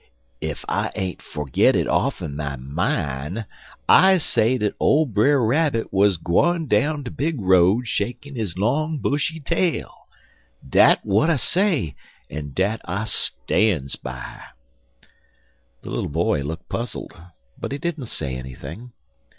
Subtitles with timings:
[0.41, 3.45] "Ef I ain't fergit it off'n my mine,
[3.87, 8.97] I say dat ole Brer Rabbit wuz gwine down de big road shakin' his long,
[8.97, 10.07] bushy tail.
[10.67, 11.95] Dat w'at I say,
[12.31, 14.41] en dat I stan's by."
[15.83, 17.13] The little boy looked puzzled,
[17.59, 18.93] but he didn't say anything.